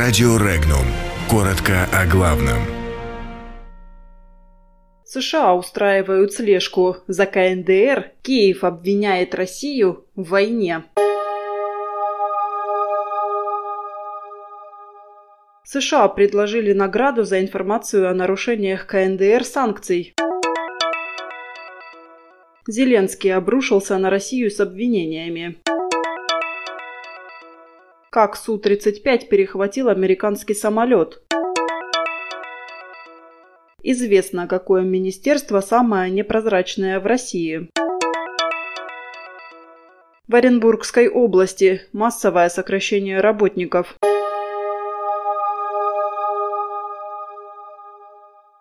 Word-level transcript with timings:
Радио 0.00 0.36
Регнум. 0.36 0.86
Коротко 1.28 1.88
о 1.92 2.06
главном. 2.06 2.58
США 5.04 5.54
устраивают 5.54 6.32
слежку 6.32 6.98
за 7.08 7.26
КНДР. 7.26 8.12
Киев 8.22 8.62
обвиняет 8.62 9.34
Россию 9.34 10.06
в 10.14 10.28
войне. 10.28 10.84
США 15.64 16.06
предложили 16.06 16.72
награду 16.72 17.24
за 17.24 17.40
информацию 17.40 18.08
о 18.08 18.14
нарушениях 18.14 18.86
КНДР 18.86 19.42
санкций. 19.42 20.14
Зеленский 22.68 23.34
обрушился 23.34 23.98
на 23.98 24.10
Россию 24.10 24.52
с 24.52 24.60
обвинениями. 24.60 25.56
Как 28.10 28.36
Су-35 28.36 29.28
перехватил 29.28 29.90
американский 29.90 30.54
самолет. 30.54 31.20
Известно, 33.82 34.46
какое 34.48 34.80
министерство 34.80 35.60
самое 35.60 36.10
непрозрачное 36.10 37.00
в 37.00 37.06
России. 37.06 37.68
В 40.26 40.34
Оренбургской 40.34 41.08
области 41.08 41.82
массовое 41.92 42.48
сокращение 42.48 43.20
работников. 43.20 43.94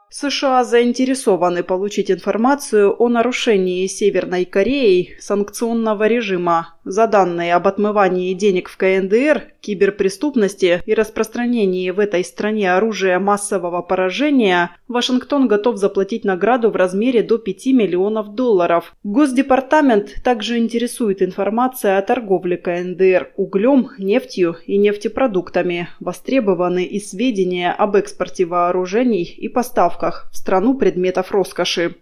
США 0.09 0.63
заинтересованы 0.63 1.63
получить 1.63 2.09
информацию 2.09 2.95
о 2.97 3.09
нарушении 3.09 3.85
Северной 3.87 4.45
Кореей 4.45 5.15
санкционного 5.19 6.07
режима. 6.07 6.75
За 6.85 7.07
данные 7.07 7.53
об 7.55 7.67
отмывании 7.67 8.33
денег 8.33 8.69
в 8.69 8.77
КНДР, 8.77 9.51
киберпреступности 9.67 10.81
и 10.85 10.93
распространении 10.93 11.91
в 11.91 11.99
этой 11.99 12.23
стране 12.23 12.73
оружия 12.73 13.19
массового 13.19 13.81
поражения, 13.81 14.71
Вашингтон 14.87 15.49
готов 15.49 15.75
заплатить 15.75 16.23
награду 16.23 16.71
в 16.71 16.77
размере 16.77 17.21
до 17.21 17.37
5 17.37 17.65
миллионов 17.67 18.33
долларов. 18.33 18.95
Госдепартамент 19.03 20.23
также 20.23 20.57
интересует 20.57 21.21
информация 21.21 21.97
о 21.97 22.01
торговле 22.01 22.55
КНДР 22.55 23.33
углем, 23.35 23.89
нефтью 23.97 24.55
и 24.65 24.77
нефтепродуктами. 24.77 25.89
Востребованы 25.99 26.85
и 26.85 27.01
сведения 27.01 27.73
об 27.73 27.97
экспорте 27.97 28.45
вооружений 28.45 29.23
и 29.23 29.49
поставках 29.49 30.29
в 30.31 30.37
страну 30.37 30.75
предметов 30.75 31.33
роскоши. 31.33 31.95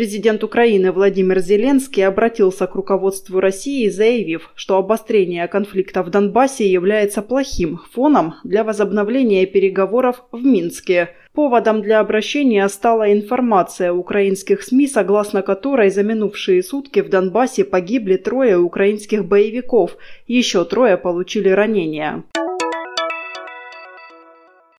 Президент 0.00 0.42
Украины 0.42 0.92
Владимир 0.92 1.40
Зеленский 1.40 2.06
обратился 2.06 2.66
к 2.66 2.74
руководству 2.74 3.38
России, 3.38 3.90
заявив, 3.90 4.50
что 4.54 4.78
обострение 4.78 5.46
конфликта 5.46 6.02
в 6.02 6.08
Донбассе 6.08 6.66
является 6.66 7.20
плохим 7.20 7.82
фоном 7.92 8.36
для 8.42 8.64
возобновления 8.64 9.44
переговоров 9.44 10.24
в 10.32 10.42
Минске. 10.42 11.10
Поводом 11.34 11.82
для 11.82 12.00
обращения 12.00 12.66
стала 12.70 13.12
информация 13.12 13.92
украинских 13.92 14.62
СМИ, 14.62 14.88
согласно 14.88 15.42
которой 15.42 15.90
за 15.90 16.02
минувшие 16.02 16.62
сутки 16.62 17.00
в 17.00 17.10
Донбассе 17.10 17.66
погибли 17.66 18.16
трое 18.16 18.56
украинских 18.56 19.26
боевиков, 19.26 19.98
еще 20.26 20.64
трое 20.64 20.96
получили 20.96 21.50
ранения. 21.50 22.24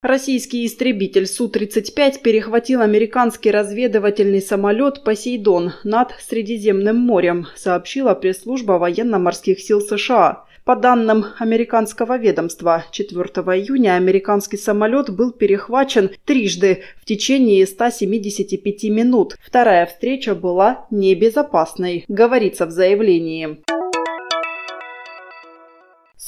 Российский 0.01 0.65
истребитель 0.65 1.27
Су-35 1.27 2.23
перехватил 2.23 2.81
американский 2.81 3.51
разведывательный 3.51 4.41
самолет 4.41 5.03
«Посейдон» 5.03 5.73
над 5.83 6.15
Средиземным 6.27 6.97
морем, 6.97 7.45
сообщила 7.55 8.15
пресс-служба 8.15 8.79
военно-морских 8.79 9.59
сил 9.59 9.79
США. 9.79 10.45
По 10.65 10.75
данным 10.75 11.25
американского 11.37 12.17
ведомства, 12.17 12.85
4 12.89 13.19
июня 13.59 13.93
американский 13.95 14.57
самолет 14.57 15.11
был 15.11 15.31
перехвачен 15.31 16.09
трижды 16.25 16.81
в 16.99 17.05
течение 17.05 17.67
175 17.67 18.83
минут. 18.85 19.37
Вторая 19.39 19.85
встреча 19.85 20.33
была 20.33 20.87
небезопасной, 20.89 22.05
говорится 22.07 22.65
в 22.65 22.71
заявлении. 22.71 23.61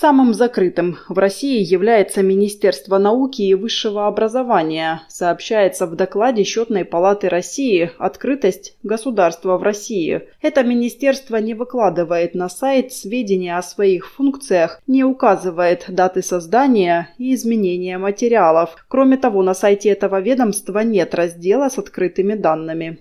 Самым 0.04 0.34
закрытым 0.34 0.98
в 1.08 1.18
России 1.18 1.64
является 1.64 2.24
Министерство 2.24 2.98
науки 2.98 3.42
и 3.42 3.54
высшего 3.54 4.06
образования, 4.06 5.02
сообщается 5.08 5.88
в 5.88 5.96
докладе 5.96 6.44
Счетной 6.44 6.84
палаты 6.84 7.30
России 7.30 7.90
«Открытость 8.00 8.76
государства 8.84 9.58
в 9.58 9.64
России». 9.64 10.24
Это 10.42 10.62
министерство 10.64 11.38
не 11.38 11.54
выкладывает 11.54 12.36
на 12.36 12.50
сайт 12.50 12.92
сведения 12.92 13.58
о 13.58 13.62
своих 13.62 14.12
функциях, 14.12 14.82
не 14.88 15.06
указывает 15.06 15.86
даты 15.88 16.22
создания 16.22 17.08
и 17.18 17.34
изменения 17.34 17.98
материалов. 17.98 18.76
Кроме 18.90 19.16
того, 19.16 19.42
на 19.42 19.54
сайте 19.54 19.88
этого 19.88 20.20
ведомства 20.20 20.80
нет 20.80 21.16
раздела 21.16 21.70
с 21.70 21.78
открытыми 21.78 22.34
данными. 22.34 23.00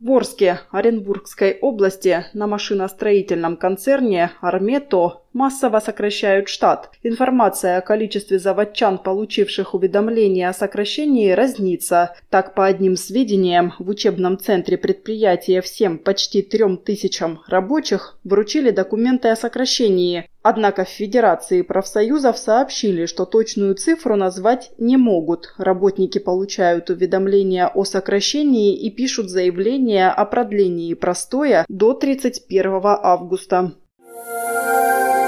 В 0.00 0.12
Орске 0.12 0.60
Оренбургской 0.70 1.58
области 1.60 2.24
на 2.32 2.46
машиностроительном 2.46 3.56
концерне 3.56 4.30
«Армето» 4.40 5.24
массово 5.38 5.78
сокращают 5.78 6.48
штат. 6.48 6.90
Информация 7.04 7.78
о 7.78 7.80
количестве 7.80 8.40
заводчан, 8.40 8.98
получивших 8.98 9.72
уведомление 9.72 10.48
о 10.48 10.52
сокращении, 10.52 11.30
разнится. 11.30 12.16
Так, 12.28 12.54
по 12.54 12.66
одним 12.66 12.96
сведениям, 12.96 13.72
в 13.78 13.88
учебном 13.88 14.36
центре 14.38 14.76
предприятия 14.76 15.60
всем 15.60 15.98
почти 15.98 16.42
трем 16.42 16.76
тысячам 16.76 17.40
рабочих 17.46 18.18
вручили 18.24 18.70
документы 18.70 19.28
о 19.28 19.36
сокращении. 19.36 20.28
Однако 20.42 20.84
в 20.84 20.88
Федерации 20.88 21.62
профсоюзов 21.62 22.36
сообщили, 22.36 23.06
что 23.06 23.24
точную 23.24 23.76
цифру 23.76 24.16
назвать 24.16 24.72
не 24.78 24.96
могут. 24.96 25.54
Работники 25.56 26.18
получают 26.18 26.90
уведомления 26.90 27.68
о 27.68 27.84
сокращении 27.84 28.76
и 28.76 28.90
пишут 28.90 29.30
заявление 29.30 30.08
о 30.08 30.24
продлении 30.24 30.94
простоя 30.94 31.64
до 31.68 31.94
31 31.94 32.72
августа. 32.84 33.74